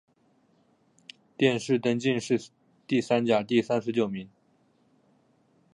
[1.37, 2.49] 殿试登进士
[2.87, 4.27] 第三甲第三十九名。